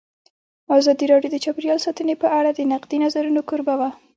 [0.77, 3.89] ازادي راډیو د چاپیریال ساتنه په اړه د نقدي نظرونو کوربه وه.